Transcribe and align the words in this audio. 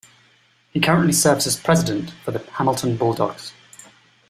He 0.71 0.79
currently 0.79 1.13
serves 1.13 1.45
as 1.45 1.55
president 1.59 2.09
for 2.25 2.31
the 2.31 2.39
Hamilton 2.53 2.97
Bulldogs. 2.97 3.53